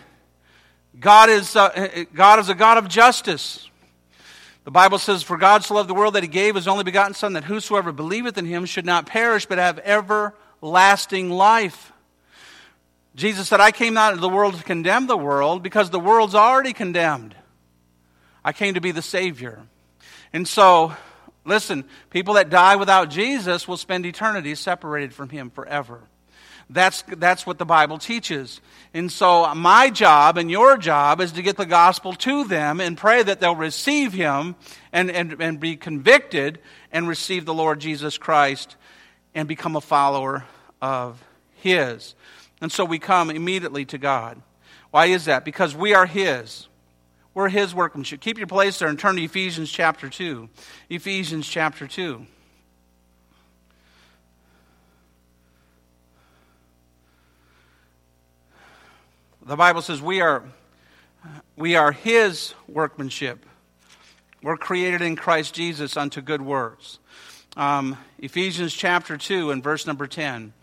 [1.00, 3.70] God is, uh, God is a God of justice.
[4.64, 7.14] The Bible says, For God so loved the world that he gave his only begotten
[7.14, 11.92] Son, that whosoever believeth in him should not perish, but have everlasting life.
[13.16, 16.36] Jesus said, I came not into the world to condemn the world because the world's
[16.36, 17.36] already condemned.
[18.44, 19.62] I came to be the Savior.
[20.34, 20.94] And so,
[21.46, 26.02] listen, people that die without Jesus will spend eternity separated from Him forever.
[26.70, 28.60] That's, that's what the Bible teaches.
[28.94, 32.98] And so, my job and your job is to get the gospel to them and
[32.98, 34.56] pray that they'll receive Him
[34.92, 36.60] and, and, and be convicted
[36.92, 38.78] and receive the Lord Jesus Christ
[39.36, 40.46] and become a follower
[40.82, 41.24] of
[41.58, 42.16] His.
[42.62, 44.42] And so we come immediately to God.
[44.90, 45.46] Why is that?
[45.46, 46.68] Because we are His.
[47.36, 48.22] We're His workmanship.
[48.22, 50.50] Keep your place there and turn to Ephesians chapter 2.
[50.90, 52.26] Ephesians chapter 2.
[59.46, 60.44] The Bible says we are,
[61.58, 63.46] we are His workmanship.
[64.42, 67.00] We're created in Christ Jesus unto good works.
[67.58, 70.54] Um, Ephesians chapter 2 and verse number 10.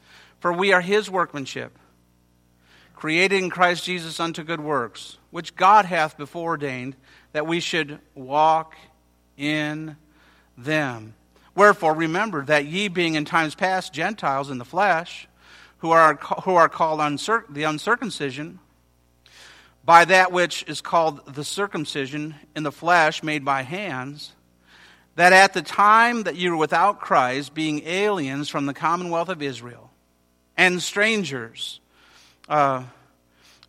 [0.40, 1.76] For we are His workmanship
[3.02, 6.94] created in Christ Jesus unto good works, which God hath before ordained
[7.32, 8.76] that we should walk
[9.36, 9.96] in
[10.56, 11.12] them.
[11.56, 15.26] Wherefore, remember that ye, being in times past Gentiles in the flesh,
[15.78, 18.60] who are, who are called the uncircumcision,
[19.84, 24.32] by that which is called the circumcision in the flesh made by hands,
[25.16, 29.42] that at the time that you were without Christ, being aliens from the commonwealth of
[29.42, 29.90] Israel,
[30.56, 31.80] and strangers,
[32.52, 32.84] uh,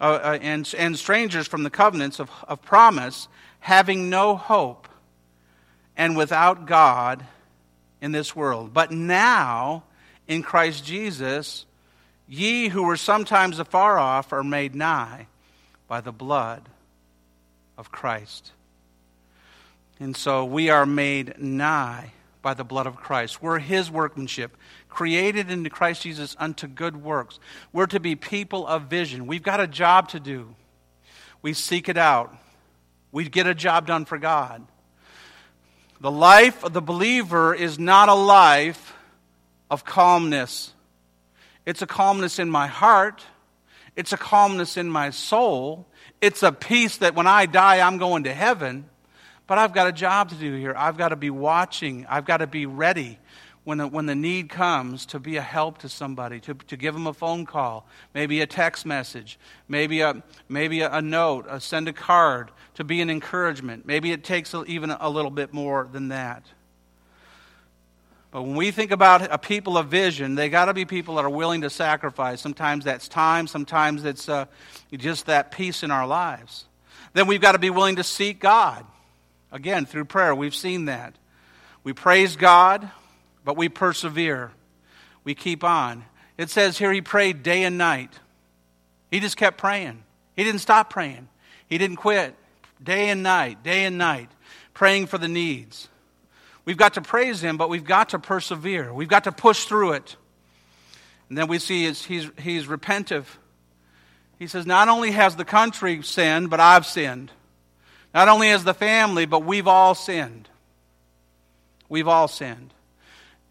[0.02, 3.30] uh, uh, and, and strangers from the covenants of, of promise,
[3.62, 4.90] having no hope
[5.96, 7.26] and without God
[8.02, 8.74] in this world.
[8.74, 9.84] But now,
[10.28, 11.66] in Christ Jesus,
[12.28, 15.28] ye who were sometimes afar off are made nigh
[15.88, 16.68] by the blood
[17.78, 18.52] of Christ.
[19.98, 23.42] And so we are made nigh by the blood of Christ.
[23.42, 24.58] We're his workmanship,
[24.94, 27.40] created into Christ Jesus unto good works.
[27.74, 29.28] We're to be people of vision.
[29.28, 30.56] We've got a job to do.
[31.42, 32.36] We seek it out.
[33.12, 34.66] We get a job done for God.
[36.00, 38.94] The life of the believer is not a life
[39.70, 40.74] of calmness.
[41.66, 43.24] It's a calmness in my heart.
[43.96, 45.88] It's a calmness in my soul.
[46.22, 48.90] It's a peace that when I die, I'm going to heaven.
[49.48, 50.74] But I've got a job to do here.
[50.78, 52.06] I've got to be watching.
[52.08, 53.20] I've got to be ready
[53.64, 56.94] when the, when the need comes to be a help to somebody, to, to give
[56.94, 61.60] them a phone call, maybe a text message, maybe a, maybe a, a note, a
[61.62, 63.86] send a card, to be an encouragement.
[63.86, 66.44] Maybe it takes a, even a little bit more than that.
[68.32, 71.26] But when we think about a people of vision, they got to be people that
[71.26, 72.42] are willing to sacrifice.
[72.42, 74.46] Sometimes that's time, sometimes it's uh,
[74.92, 76.66] just that peace in our lives.
[77.14, 78.86] Then we've got to be willing to seek God.
[79.52, 81.14] Again, through prayer, we've seen that.
[81.84, 82.90] We praise God,
[83.44, 84.52] but we persevere.
[85.24, 86.06] We keep on.
[86.38, 88.12] It says here he prayed day and night.
[89.12, 90.04] He just kept praying.
[90.36, 91.30] He didn't stop praying.
[91.68, 92.36] He didn't quit.
[92.82, 94.30] Day and night, day and night,
[94.74, 95.88] praying for the needs.
[96.66, 98.94] We've got to praise him, but we've got to persevere.
[98.94, 100.16] We've got to push through it.
[101.30, 103.26] And then we see he's, he's, repentive.
[104.40, 107.32] He says, Not only has the country sinned, but I've sinned.
[108.14, 110.48] Not only as the family, but we've all sinned.
[111.90, 112.74] We've all sinned.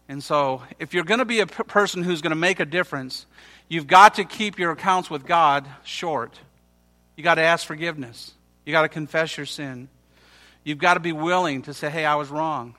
[0.09, 2.65] And so, if you're going to be a p- person who's going to make a
[2.65, 3.25] difference,
[3.69, 6.37] you've got to keep your accounts with God short.
[7.15, 8.33] You've got to ask forgiveness.
[8.65, 9.87] You got to confess your sin.
[10.63, 12.75] You've got to be willing to say, hey, I was wrong.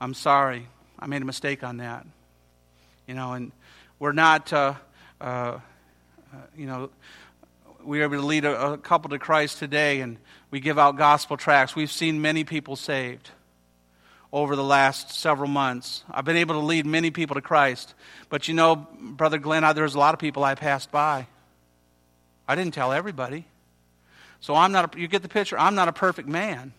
[0.00, 0.66] I'm sorry.
[0.98, 2.06] I made a mistake on that.
[3.06, 3.52] You know, and
[3.98, 4.74] we're not, uh,
[5.20, 5.60] uh, uh,
[6.56, 6.90] you know,
[7.84, 10.18] we are able to lead a, a couple to Christ today and
[10.50, 11.74] we give out gospel tracts.
[11.76, 13.30] We've seen many people saved
[14.32, 16.04] over the last several months.
[16.10, 17.94] I've been able to lead many people to Christ.
[18.28, 21.26] But you know, Brother Glenn, I, there's a lot of people I passed by.
[22.46, 23.46] I didn't tell everybody.
[24.40, 25.58] So I'm not, a, you get the picture?
[25.58, 26.72] I'm not a perfect man.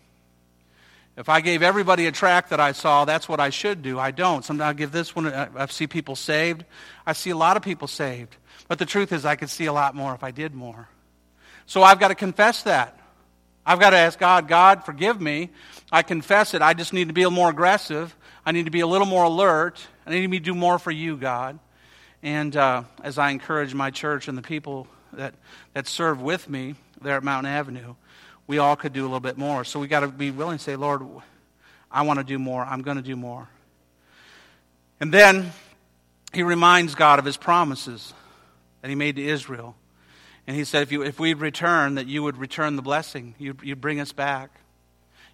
[1.18, 4.00] If I gave everybody a tract that I saw, that's what I should do.
[4.00, 4.46] I don't.
[4.46, 6.64] Sometimes I give this one, I see people saved.
[7.06, 8.38] I see a lot of people saved.
[8.68, 10.88] But the truth is, I could see a lot more if I did more.
[11.66, 12.99] So I've got to confess that.
[13.66, 15.50] I've got to ask God, God, forgive me.
[15.92, 16.62] I confess it.
[16.62, 18.16] I just need to be a little more aggressive.
[18.46, 19.80] I need to be a little more alert.
[20.06, 21.60] I need to do more for you, God.
[22.24, 25.36] And uh, as I encourage my church and the people that,
[25.74, 27.96] that serve with me there at Mountain Avenue,
[28.48, 29.64] we all could do a little bit more.
[29.64, 31.04] So we got to be willing to say, Lord,
[31.92, 32.64] I want to do more.
[32.64, 33.48] I'm going to do more.
[35.00, 35.52] And then
[36.34, 38.14] he reminds God of his promises
[38.82, 39.76] that he made to Israel.
[40.50, 43.36] And he said, if, you, if we'd return, that you would return the blessing.
[43.38, 44.50] You'd, you'd bring us back.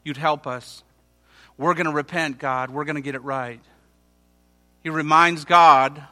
[0.03, 0.83] You'd help us.
[1.57, 2.69] We're going to repent, God.
[2.69, 3.61] We're going to get it right.
[4.83, 6.03] He reminds God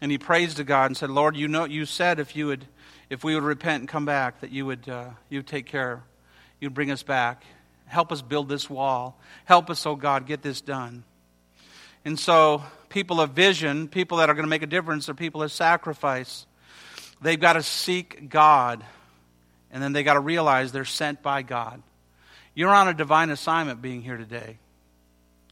[0.00, 2.64] and he prays to God and said, Lord, you know, you said if you would,
[3.10, 6.04] if we would repent and come back, that you would, uh, you would take care,
[6.60, 7.42] you'd bring us back.
[7.86, 9.18] Help us build this wall.
[9.46, 11.02] Help us, oh God, get this done.
[12.04, 15.42] And so, people of vision, people that are going to make a difference, are people
[15.42, 16.46] of sacrifice.
[17.20, 18.84] They've got to seek God,
[19.70, 21.82] and then they've got to realize they're sent by God.
[22.54, 24.58] You're on a divine assignment being here today.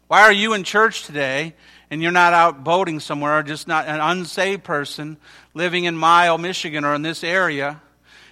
[0.09, 1.55] Why are you in church today
[1.91, 5.17] and you're not out boating somewhere or just not an unsaved person
[5.53, 7.81] living in Mio, Michigan or in this area?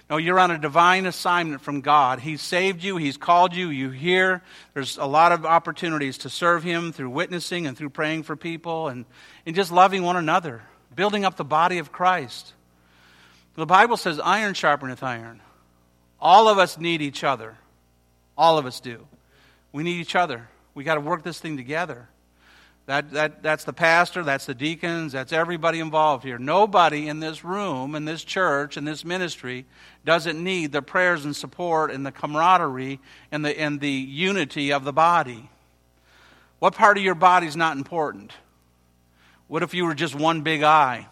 [0.09, 2.19] No, you're on a divine assignment from God.
[2.19, 4.41] He's saved you, He's called you, you hear.
[4.73, 8.87] There's a lot of opportunities to serve Him through witnessing and through praying for people
[8.87, 9.05] and,
[9.45, 10.61] and just loving one another,
[10.95, 12.53] building up the body of Christ.
[13.55, 15.41] The Bible says, iron sharpeneth iron.
[16.19, 17.57] All of us need each other.
[18.37, 19.07] All of us do.
[19.71, 20.47] We need each other.
[20.73, 22.09] We got to work this thing together.
[22.85, 26.37] That, that, that's the pastor, that's the deacons, that's everybody involved here.
[26.37, 29.65] Nobody in this room, in this church, in this ministry,
[30.03, 32.99] doesn't need the prayers and support and the camaraderie
[33.31, 35.49] and the, and the unity of the body.
[36.59, 38.33] What part of your body is not important?
[39.47, 41.07] What if you were just one big eye?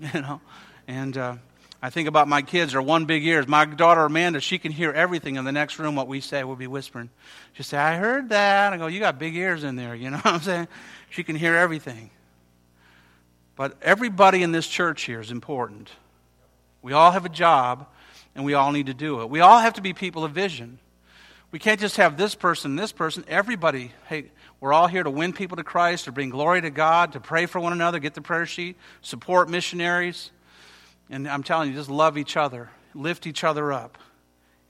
[0.14, 0.40] You know?
[0.88, 1.36] And uh,
[1.82, 3.48] I think about my kids are one big ears.
[3.48, 5.96] My daughter Amanda, she can hear everything in the next room.
[5.96, 7.08] What we say, we'll be whispering.
[7.54, 10.18] She say, "I heard that." I go, "You got big ears in there." You know
[10.18, 10.68] what I'm saying?
[11.08, 12.10] She can hear everything.
[13.56, 15.90] But everybody in this church here is important.
[16.82, 17.86] We all have a job,
[18.34, 19.30] and we all need to do it.
[19.30, 20.78] We all have to be people of vision.
[21.50, 23.24] We can't just have this person, this person.
[23.26, 27.12] Everybody, hey, we're all here to win people to Christ, to bring glory to God,
[27.12, 30.30] to pray for one another, get the prayer sheet, support missionaries
[31.10, 33.98] and I'm telling you, just love each other, lift each other up,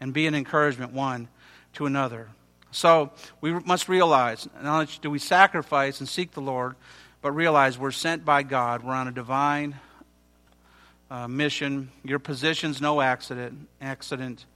[0.01, 1.29] and be an encouragement one
[1.75, 2.29] to another.
[2.71, 6.77] So we must realize not only do we sacrifice and seek the Lord,
[7.21, 8.83] but realize we're sent by God.
[8.83, 9.79] We're on a divine
[11.11, 11.91] uh, mission.
[12.05, 13.69] Your position's no accident.
[13.81, 14.47] Accident.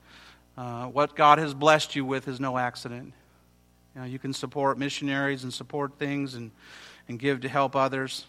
[0.57, 3.13] Uh, what God has blessed you with is no accident.
[3.93, 6.49] You, know, you can support missionaries and support things and,
[7.07, 8.25] and give to help others.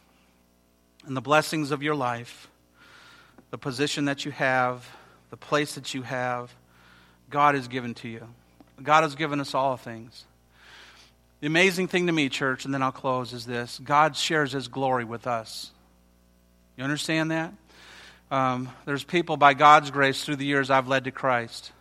[1.06, 2.48] And the blessings of your life
[3.50, 4.86] the position that you have,
[5.30, 6.54] the place that you have,
[7.30, 8.26] God has given to you.
[8.82, 10.24] God has given us all things.
[11.40, 14.68] The amazing thing to me, church, and then I'll close, is this God shares his
[14.68, 15.70] glory with us.
[16.76, 17.52] You understand that?
[18.30, 21.72] Um, there's people by God's grace through the years I've led to Christ.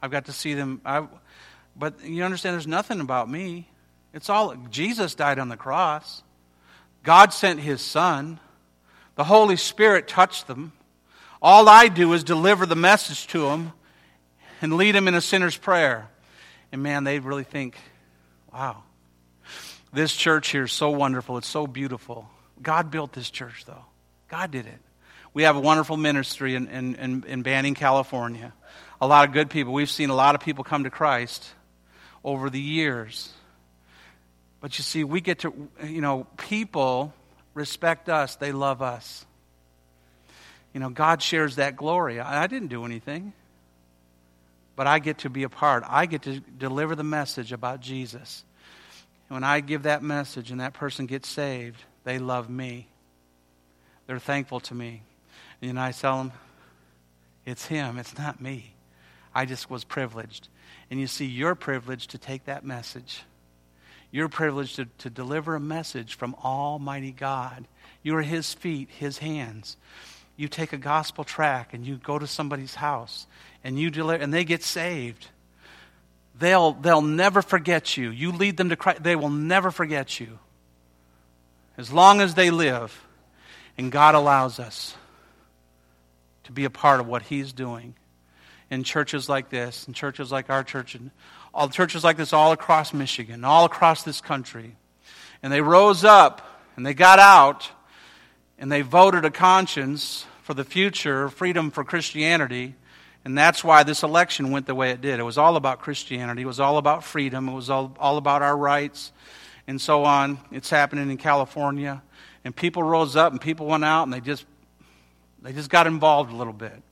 [0.00, 0.80] I've got to see them.
[0.84, 1.06] I,
[1.76, 3.68] but you understand, there's nothing about me.
[4.12, 6.22] It's all Jesus died on the cross.
[7.02, 8.40] God sent his son.
[9.14, 10.72] The Holy Spirit touched them.
[11.42, 13.72] All I do is deliver the message to them
[14.60, 16.08] and lead them in a sinner's prayer.
[16.70, 17.76] And man, they really think,
[18.52, 18.82] wow,
[19.92, 21.38] this church here is so wonderful.
[21.38, 22.28] It's so beautiful.
[22.60, 23.84] God built this church, though.
[24.28, 24.78] God did it.
[25.32, 28.52] We have a wonderful ministry in, in, in, in Banning, California.
[29.00, 29.72] A lot of good people.
[29.72, 31.48] We've seen a lot of people come to Christ
[32.22, 33.32] over the years.
[34.60, 37.14] But you see, we get to, you know, people
[37.54, 39.24] respect us, they love us
[40.72, 42.20] you know, God shares that glory.
[42.20, 43.32] I, I didn't do anything,
[44.76, 45.84] but I get to be a part.
[45.86, 48.44] I get to deliver the message about Jesus.
[49.28, 52.88] When I give that message and that person gets saved, they love me.
[54.06, 55.02] They're thankful to me.
[55.62, 56.32] And I tell them,
[57.44, 58.74] it's Him, it's not me.
[59.34, 60.48] I just was privileged.
[60.90, 63.22] And you see, you're privileged to take that message.
[64.10, 67.68] You're privileged to, to deliver a message from Almighty God.
[68.02, 69.76] You are His feet, His hands.
[70.40, 73.26] You take a gospel track and you go to somebody's house
[73.62, 75.28] and you deliver, and they get saved.
[76.38, 78.08] They'll, they'll never forget you.
[78.08, 80.38] You lead them to Christ, they will never forget you.
[81.76, 83.06] As long as they live,
[83.76, 84.96] and God allows us
[86.44, 87.94] to be a part of what He's doing
[88.70, 91.10] in churches like this, in churches like our church, and
[91.52, 94.74] all churches like this all across Michigan, all across this country.
[95.42, 97.68] And they rose up and they got out
[98.58, 102.74] and they voted a conscience for the future, freedom for Christianity.
[103.24, 105.20] And that's why this election went the way it did.
[105.20, 108.42] It was all about Christianity, it was all about freedom, it was all, all about
[108.42, 109.12] our rights,
[109.66, 110.38] and so on.
[110.50, 112.02] It's happening in California.
[112.44, 114.46] And people rose up and people went out and they just
[115.42, 116.82] they just got involved a little bit.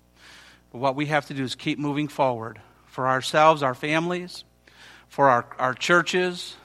[0.73, 4.45] But what we have to do is keep moving forward for ourselves, our families,
[5.09, 6.57] for our, our churches,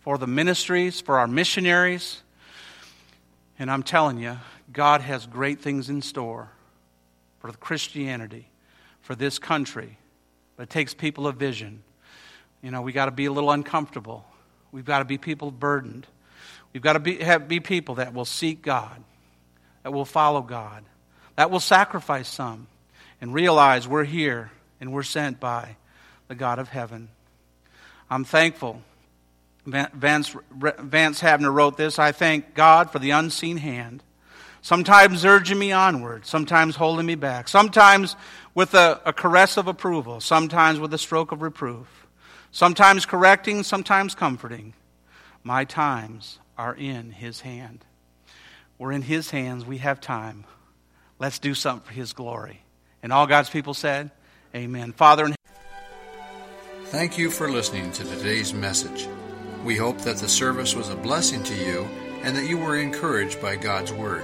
[0.00, 2.22] for the ministries, for our missionaries.
[3.58, 4.38] And I'm telling you,
[4.72, 6.50] God has great things in store
[7.40, 8.48] for Christianity,
[9.02, 9.98] for this country.
[10.56, 11.82] But it takes people of vision.
[12.62, 14.24] You know, we got to be a little uncomfortable.
[14.70, 16.06] We've got to be people burdened.
[16.72, 19.02] We've got to be, have, be people that will seek God,
[19.82, 20.84] that will follow God,
[21.36, 22.68] that will sacrifice some
[23.20, 24.50] and realize we're here
[24.80, 25.76] and we're sent by
[26.28, 27.08] the God of heaven.
[28.08, 28.82] I'm thankful.
[29.66, 34.02] Vance, Vance Havner wrote this I thank God for the unseen hand,
[34.62, 38.16] sometimes urging me onward, sometimes holding me back, sometimes
[38.54, 42.06] with a, a caress of approval, sometimes with a stroke of reproof,
[42.50, 44.72] sometimes correcting, sometimes comforting.
[45.42, 47.84] My times are in His hand.
[48.78, 49.66] We're in His hands.
[49.66, 50.44] We have time.
[51.18, 52.62] Let's do something for His glory.
[53.02, 54.10] And all God's people said,
[54.54, 54.92] Amen.
[54.92, 55.32] Father,
[56.92, 59.08] Thank you for listening to today's message.
[59.64, 61.88] We hope that the service was a blessing to you
[62.22, 64.22] and that you were encouraged by God's Word.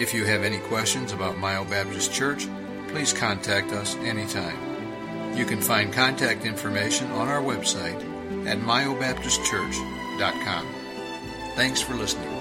[0.00, 2.48] If you have any questions about Mio Baptist Church,
[2.88, 5.36] please contact us anytime.
[5.36, 8.00] You can find contact information on our website
[8.46, 10.66] at myobaptistchurch.com.
[11.54, 12.39] Thanks for listening.